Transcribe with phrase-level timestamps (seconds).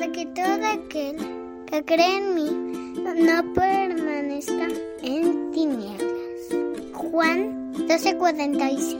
[0.00, 1.16] para que todo aquel
[1.66, 2.50] que cree en mí
[3.22, 4.68] no permanezca
[5.02, 6.08] en tinieblas.
[6.94, 8.96] Juan 12:46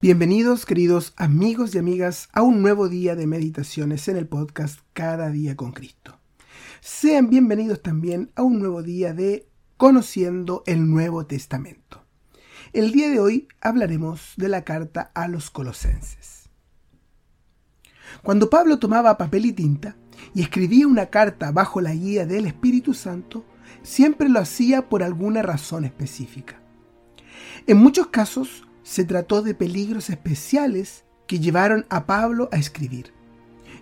[0.00, 5.30] Bienvenidos queridos amigos y amigas a un nuevo día de meditaciones en el podcast Cada
[5.30, 6.18] día con Cristo.
[6.80, 12.02] Sean bienvenidos también a un nuevo día de Conociendo el Nuevo Testamento.
[12.72, 16.37] El día de hoy hablaremos de la carta a los colosenses.
[18.22, 19.96] Cuando Pablo tomaba papel y tinta
[20.34, 23.44] y escribía una carta bajo la guía del Espíritu Santo,
[23.82, 26.60] siempre lo hacía por alguna razón específica.
[27.66, 33.12] En muchos casos se trató de peligros especiales que llevaron a Pablo a escribir.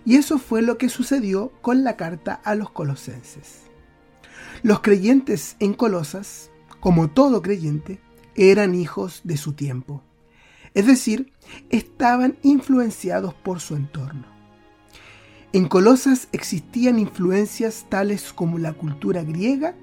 [0.05, 3.61] Y eso fue lo que sucedió con la carta a los colosenses.
[4.63, 7.99] Los creyentes en Colosas, como todo creyente,
[8.35, 10.03] eran hijos de su tiempo.
[10.77, 11.33] Es decir,
[11.71, 14.27] estaban influenciados por su entorno.
[15.51, 19.73] En Colosas existían influencias tales como la cultura griega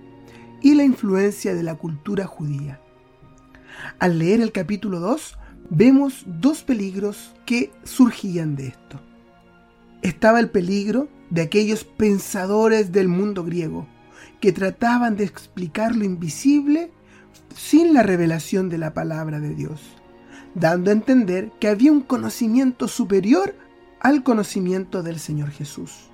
[0.63, 2.81] y la influencia de la cultura judía.
[3.99, 5.37] Al leer el capítulo 2,
[5.69, 9.01] vemos dos peligros que surgían de esto.
[10.03, 13.89] Estaba el peligro de aquellos pensadores del mundo griego
[14.41, 16.93] que trataban de explicar lo invisible
[17.53, 19.81] sin la revelación de la palabra de Dios,
[20.55, 23.55] dando a entender que había un conocimiento superior
[24.01, 26.11] al conocimiento del Señor Jesús.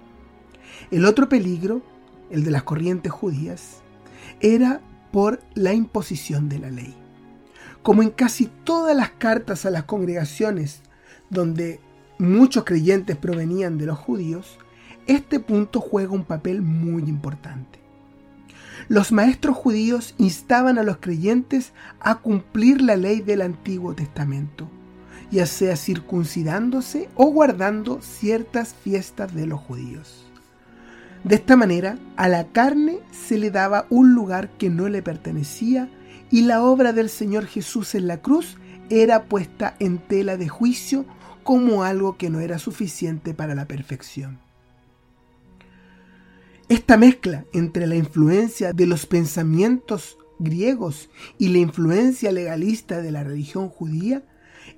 [0.91, 1.83] El otro peligro,
[2.31, 3.83] el de las corrientes judías,
[4.41, 4.81] era
[5.13, 6.95] por la imposición de la ley.
[7.83, 10.83] Como en casi todas las cartas a las congregaciones
[11.31, 11.81] donde
[12.19, 14.59] muchos creyentes provenían de los judíos,
[15.07, 17.80] este punto juega un papel muy importante.
[18.91, 24.69] Los maestros judíos instaban a los creyentes a cumplir la ley del Antiguo Testamento,
[25.31, 30.27] ya sea circuncidándose o guardando ciertas fiestas de los judíos.
[31.23, 35.89] De esta manera, a la carne se le daba un lugar que no le pertenecía
[36.29, 38.57] y la obra del Señor Jesús en la cruz
[38.89, 41.07] era puesta en tela de juicio
[41.45, 44.50] como algo que no era suficiente para la perfección.
[46.71, 53.25] Esta mezcla entre la influencia de los pensamientos griegos y la influencia legalista de la
[53.25, 54.23] religión judía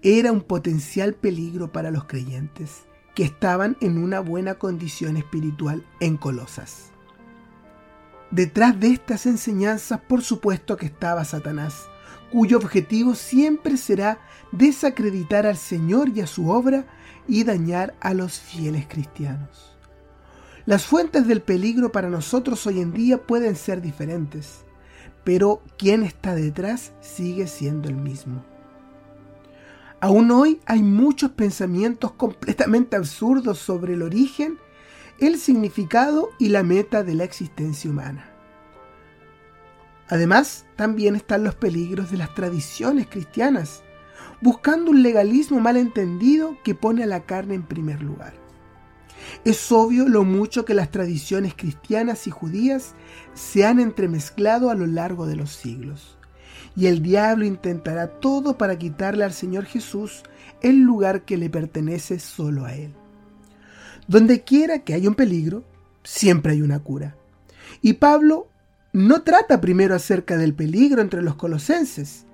[0.00, 6.16] era un potencial peligro para los creyentes que estaban en una buena condición espiritual en
[6.16, 6.92] Colosas.
[8.30, 11.90] Detrás de estas enseñanzas, por supuesto que estaba Satanás,
[12.30, 14.18] cuyo objetivo siempre será
[14.50, 16.86] desacreditar al Señor y a su obra
[17.28, 19.72] y dañar a los fieles cristianos.
[20.64, 24.64] Las fuentes del peligro para nosotros hoy en día pueden ser diferentes,
[25.24, 28.44] pero quien está detrás sigue siendo el mismo.
[30.00, 34.58] Aún hoy hay muchos pensamientos completamente absurdos sobre el origen
[35.18, 38.28] el significado y la meta de la existencia humana.
[40.08, 43.82] Además, también están los peligros de las tradiciones cristianas,
[44.40, 48.41] buscando un legalismo malentendido que pone a la carne en primer lugar.
[49.44, 52.94] Es obvio lo mucho que las tradiciones cristianas y judías
[53.34, 56.16] se han entremezclado a lo largo de los siglos,
[56.76, 60.22] y el diablo intentará todo para quitarle al Señor Jesús
[60.62, 62.94] el lugar que le pertenece solo a Él.
[64.08, 65.64] Donde quiera que haya un peligro,
[66.02, 67.16] siempre hay una cura.
[67.80, 68.48] Y Pablo
[68.92, 72.26] no trata primero acerca del peligro entre los colosenses.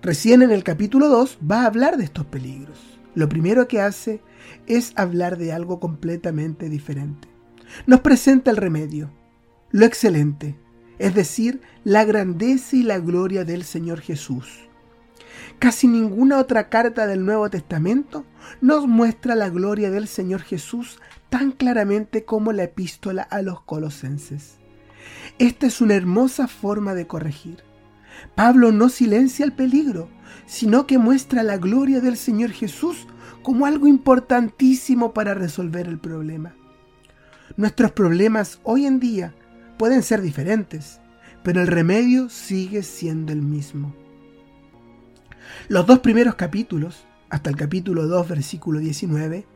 [0.00, 2.78] Recién en el capítulo 2 va a hablar de estos peligros.
[3.14, 4.22] Lo primero que hace
[4.66, 7.28] es hablar de algo completamente diferente.
[7.86, 9.10] Nos presenta el remedio,
[9.70, 10.56] lo excelente,
[10.98, 14.68] es decir, la grandeza y la gloria del Señor Jesús.
[15.58, 18.24] Casi ninguna otra carta del Nuevo Testamento
[18.60, 20.98] nos muestra la gloria del Señor Jesús
[21.30, 24.58] tan claramente como la epístola a los colosenses.
[25.38, 27.62] Esta es una hermosa forma de corregir.
[28.34, 30.08] Pablo no silencia el peligro,
[30.46, 33.06] sino que muestra la gloria del Señor Jesús
[33.42, 36.54] como algo importantísimo para resolver el problema.
[37.56, 39.34] Nuestros problemas hoy en día
[39.78, 41.00] pueden ser diferentes,
[41.42, 43.94] pero el remedio sigue siendo el mismo.
[45.68, 49.46] Los dos primeros capítulos, hasta el capítulo 2, versículo 19,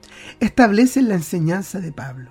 [0.40, 2.30] establecen la enseñanza de Pablo.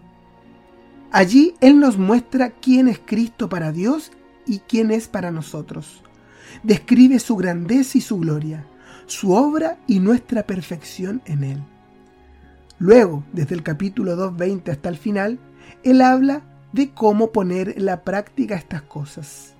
[1.11, 4.11] Allí Él nos muestra quién es Cristo para Dios
[4.45, 6.03] y quién es para nosotros.
[6.63, 8.67] Describe su grandeza y su gloria,
[9.05, 11.63] su obra y nuestra perfección en Él.
[12.77, 15.39] Luego, desde el capítulo 2.20 hasta el final,
[15.83, 16.41] Él habla
[16.73, 19.53] de cómo poner en la práctica estas cosas.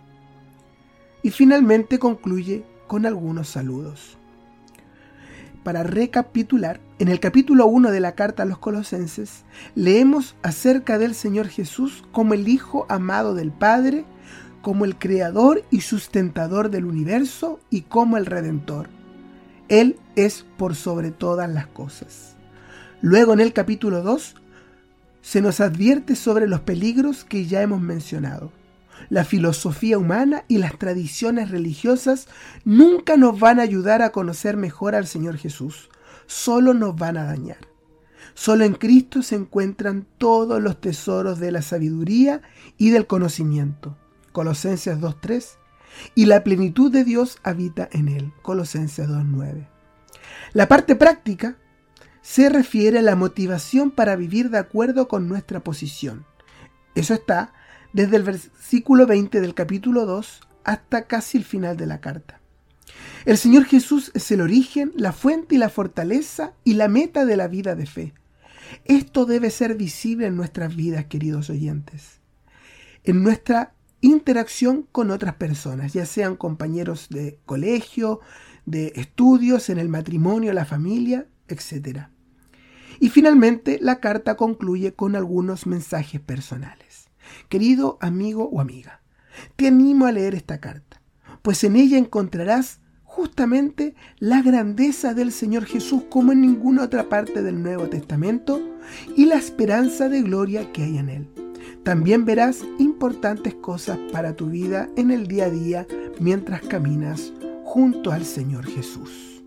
[1.24, 4.18] Y finalmente concluye con algunos saludos.
[5.64, 11.16] Para recapitular, en el capítulo 1 de la carta a los colosenses, leemos acerca del
[11.16, 14.06] Señor Jesús como el Hijo amado del Padre,
[14.62, 18.90] como el Creador y sustentador del universo y como el Redentor.
[19.70, 22.36] Él es por sobre todas las cosas.
[23.02, 24.36] Luego en el capítulo 2
[25.22, 28.52] se nos advierte sobre los peligros que ya hemos mencionado.
[29.10, 32.28] La filosofía humana y las tradiciones religiosas
[32.64, 35.90] nunca nos van a ayudar a conocer mejor al Señor Jesús,
[36.28, 37.58] solo nos van a dañar.
[38.34, 42.42] Solo en Cristo se encuentran todos los tesoros de la sabiduría
[42.78, 43.98] y del conocimiento.
[44.32, 45.58] Colosenses 2.3.
[46.14, 48.34] Y la plenitud de Dios habita en él.
[48.42, 49.68] Colosenses 2.9.
[50.54, 51.58] La parte práctica
[52.22, 56.26] se refiere a la motivación para vivir de acuerdo con nuestra posición.
[56.96, 57.54] Eso está
[57.94, 62.42] desde el versículo 20 del capítulo 2 hasta casi el final de la carta.
[63.26, 67.38] El Señor Jesús es el origen, la fuente y la fortaleza y la meta de
[67.38, 68.14] la vida de fe.
[68.86, 72.20] Esto debe ser visible en nuestras vidas, queridos oyentes,
[73.04, 78.20] en nuestra interacción con otras personas, ya sean compañeros de colegio,
[78.66, 82.08] de estudios, en el matrimonio, la familia, etc.
[83.00, 87.10] Y finalmente la carta concluye con algunos mensajes personales.
[87.50, 89.02] Querido amigo o amiga,
[89.56, 91.02] te animo a leer esta carta,
[91.42, 97.42] pues en ella encontrarás justamente la grandeza del Señor Jesús como en ninguna otra parte
[97.42, 98.62] del Nuevo Testamento
[99.16, 101.45] y la esperanza de gloria que hay en él.
[101.86, 105.88] También verás importantes cosas para tu vida en el día a día
[106.20, 107.32] mientras caminas
[107.64, 109.44] junto al Señor Jesús.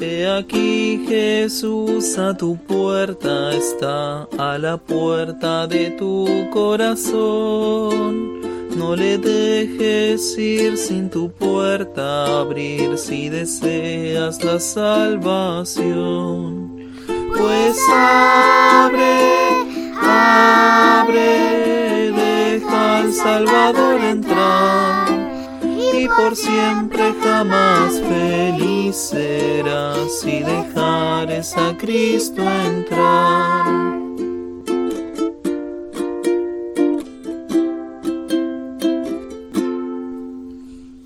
[0.00, 8.40] He aquí Jesús a tu puerta está, a la puerta de tu corazón.
[8.76, 15.70] No le dejes ir sin tu puerta abrir si deseas la salvación.
[17.36, 19.69] Pues abre,
[20.20, 25.08] abre, deja al Salvador entrar
[26.02, 33.98] y por siempre jamás feliz serás si dejares a Cristo entrar.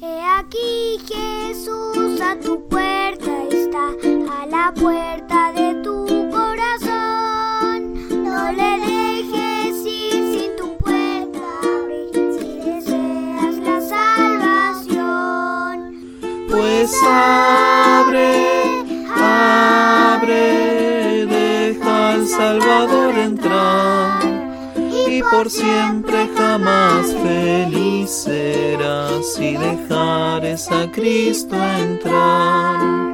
[0.00, 3.88] He aquí Jesús a tu puerta está,
[4.40, 5.13] a la puerta
[22.36, 24.20] Salvador entrar
[25.08, 33.13] y por siempre jamás feliz serás si dejares a Cristo entrar.